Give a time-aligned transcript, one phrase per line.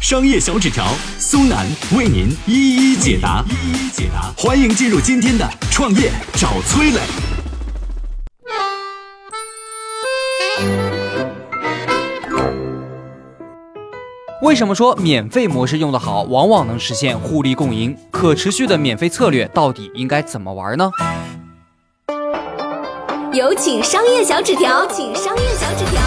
[0.00, 0.86] 商业小纸条
[1.18, 4.32] 苏南为您一一解答，一一解答。
[4.34, 7.00] 欢迎进入今天的创业找崔磊。
[14.40, 17.94] 为什么说免费模式用得好，往往能实现互利共赢？
[18.10, 20.90] 可持续的免费策略到底应该怎么玩呢？
[23.34, 26.00] 有请商业小纸条，请商业小纸条。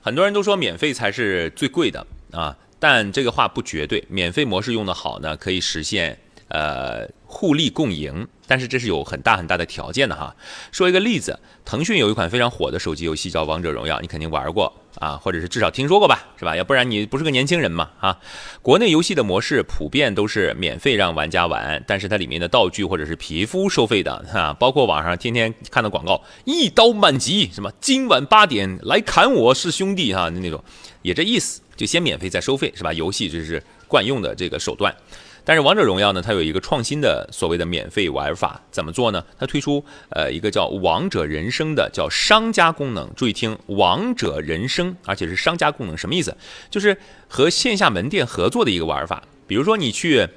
[0.00, 4.02] 很多人都说免费才是最贵的啊，但这个话不绝对。
[4.08, 6.18] 免费模式用的好呢，可以实现
[6.48, 10.36] 呃互利共赢，但是这是有很大很大的条件的哈。
[10.70, 14.72] 说一个例子，腾讯有一款非常火的手机游戏叫《王者荣耀》，你肯定玩过。
[14.98, 16.54] 啊，或者是至少听说过吧，是吧？
[16.54, 17.88] 要不然你不是个年轻人嘛？
[17.98, 18.20] 啊，
[18.60, 30.62] 国内游戏的模式普遍都是免费让玩家玩，但是它里面的道具或者是皮肤收费的，哈，包括网上天天看的广告，一刀满级，什么今晚八点来砍我是兄弟哈，那种
[31.00, 32.92] 也这意思，就先免费再收费，是吧？
[32.92, 34.94] 游戏这是惯用的这个手段。
[35.44, 39.24] 但是王者荣耀呢，它有一个创新的所谓的免费玩法，怎么做呢？
[39.38, 43.10] 它推出呃一个叫王者人生的叫商家功能。
[43.16, 46.36] 注意听，王者人生，而且是商家功能，什么意思？
[46.70, 46.96] 就是
[47.28, 49.22] 和线下门店合作的一个玩法。
[49.46, 50.28] 比如说你去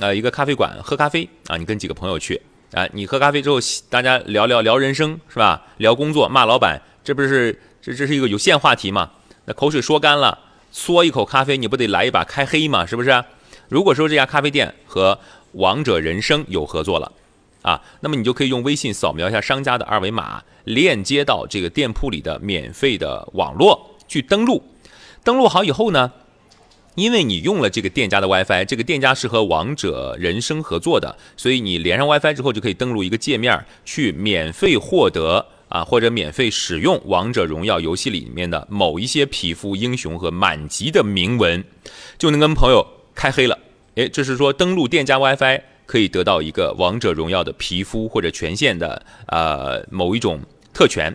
[0.00, 2.40] 呃一个咖啡馆喝咖啡啊，你跟几个朋友去
[2.72, 3.58] 啊，你喝咖啡之后，
[3.90, 5.62] 大家聊聊聊人生是吧？
[5.76, 9.10] 聊工作，骂老板，这不是这这是一个有限话题嘛？
[9.44, 10.38] 那口水说干了，
[10.72, 12.86] 嗦一口咖啡，你不得来一把开黑嘛？
[12.86, 13.22] 是不是？
[13.68, 15.18] 如果说这家咖啡店和
[15.52, 17.10] 王者人生有合作了，
[17.62, 24.62] 啊，那么你就可以用微信扫描一下商家的二维码，链接到这个店铺里的免费的网络去登录。
[25.22, 26.12] 登录好以后呢，
[26.94, 41.64] 因为你用了这个店家的 WiFi，这个店家是和王者人生合作的，所以你连上 WiFi 之后就可以登录一个界面，去免费获得啊或者免费使用王者荣耀游戏里面的某一些皮肤英雄和满级的铭文，
[42.18, 42.86] 就能跟朋友。
[43.16, 43.53] 开黑了，
[43.96, 50.40] 诶，这是说登录店家 WiFi 可以得到一个王者荣耀的皮肤或者权限的呃某一种
[50.72, 51.14] 特权，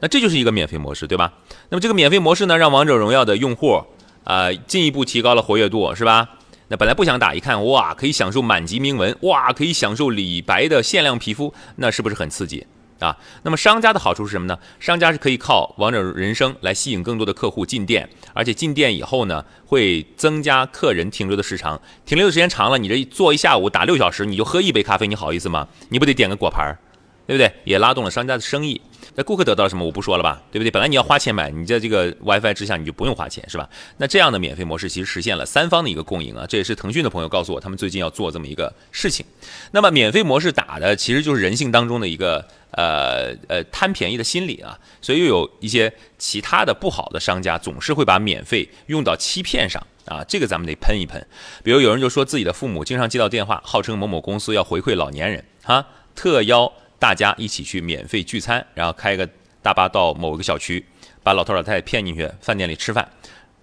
[0.00, 1.32] 那这就是一个免费模式，对吧？
[1.70, 3.82] 那么这个免费模式呢，让王者荣耀的用户
[4.24, 6.28] 啊进一步提高了活跃度，是吧？
[6.68, 12.66] 那本来不想打，一看哇，可以享受满级铭文，哇，可以享受李白的限量皮肤，那是不是很刺激？
[13.02, 14.56] 啊，那么商家的好处是什么呢？
[14.78, 21.80] 商家是可以靠王者人生来吸引更多的客户进店，而且进店以后呢，会增加客人停留的时长。
[22.06, 25.66] 停留的时间长了，你这坐一下午打六小时，你就喝一杯咖啡，你好意思吗？
[25.88, 26.78] 你不得点个果盘儿，
[27.26, 27.52] 对不对？
[27.64, 28.80] 也拉动了商家的生意。
[29.14, 29.84] 那顾客得到了什么？
[29.84, 30.70] 我不说了吧，对不对？
[30.70, 33.68] 本来你要花钱买，你在这个 WiFi 之下你就不用花钱，是吧？
[33.98, 36.46] 那这样的免费模式其实实现了三方的一个共赢啊！
[36.48, 39.26] 这也是腾讯的朋友告诉我，他们最近要做这么一个事情。
[39.72, 51.24] 那么免费模式打的其实就是人性当中的一个呃呃贪便宜的心理啊，所以又有一些其他的不好的商家总是会把免费用到欺骗上啊，这个咱们得喷一喷。
[51.62, 55.84] 比如有人就说自己的父母经常接到电话，号称某某公司要回馈老年人哈，
[56.14, 56.72] 特邀。
[57.02, 59.28] 大家一起去免费聚餐，然后开个
[59.60, 60.86] 大巴到某个小区，
[61.20, 63.08] 把老头老太太骗进去饭店里吃饭。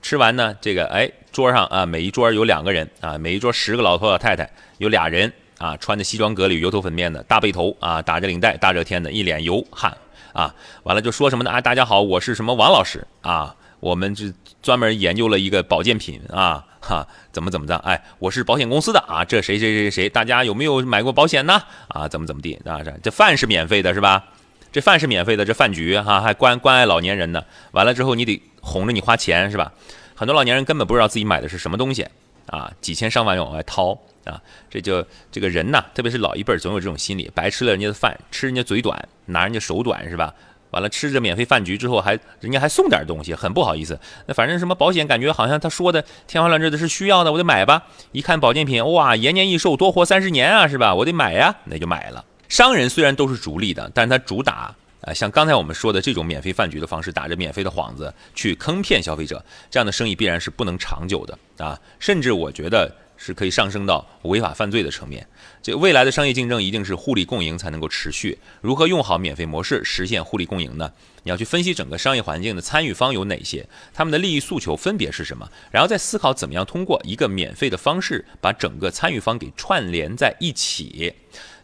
[0.02, 9.98] 吃完呢，这个哎桌上啊，每一桌有两个人啊，每一桌十个老头老太太，有俩人啊，穿着西装革履、油头粉面的大背头啊，打着领带，大热天的，一脸油汗
[10.34, 10.54] 啊。
[10.84, 11.50] 完了就说什么呢？
[11.50, 13.56] 啊，大家好，我是什么王老师啊？
[13.80, 14.26] 我们这
[14.62, 16.66] 专门研究了一个保健品啊。
[16.82, 17.76] 哈，怎么怎么的？
[17.78, 21.62] 哎，我是保险公司的啊，这谁谁谁谁，大家有没有买过保险呢？
[21.88, 22.82] 啊，怎么怎么地啊？
[22.84, 24.24] 这这饭是免费的，是吧？
[24.72, 27.44] 这饭是免费的，这饭局哈还关关爱老年人呢。
[27.72, 29.72] 完了之后你得哄着你花钱，是吧？
[30.16, 32.08] 很多老年人根本不知道自己买的是什么东西
[32.48, 40.34] 啊，几千上万往外掏啊，这就这个人呐，特别是老一辈总有这种心理，白吃了人家的饭，吃人家嘴短，拿人家手短，是吧？
[40.72, 44.00] 完了，吃着免费饭局之后，还人家还送点东西，很不好意思。
[44.28, 47.84] 那反正什么保险，感觉好像他说的天花乱坠的是需要的，我得买吧。
[48.12, 50.94] 一看保健品，哇，延年益寿，多活三十年啊，是吧？
[50.94, 52.24] 我得买呀，那就买了。
[52.48, 61.80] 商人虽然都是逐利的，但他主打呃，像刚才我们说的这种免费饭局的方式，打着免费的幌子去坑骗消费者，这样的生意必然是不能长久的啊！
[62.00, 65.26] 甚至我觉得是可以上升到违法犯罪的层面。
[65.62, 68.38] 这未来的商业竞争一定是互利共赢才能够持续。
[68.62, 70.92] 如何用好免费模式实现互利共赢呢？
[71.24, 81.14] 你要去分析整个商业环境的参与方有哪些，他们的利益诉求分别是什么，然后再思考怎么样通过一个免费的方式把整个参与方给串联在一起。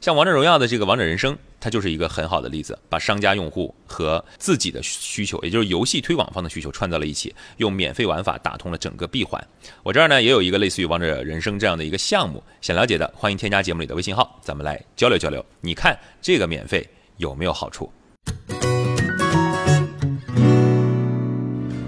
[0.01, 9.44] 像王者荣耀的这个王者人生，它就是一个很好的例子，把商家用户和自己的需求，也就是游戏推广方的需求串在了一起，用免费玩法打通了整个闭环。
[9.81, 15.44] 我这儿呢也有一个类似于王者人生这样的一个项目，想了解的欢迎添加节目里的微信号，咱们来交流交流。
[15.59, 17.91] 你看这个免费有没有好处？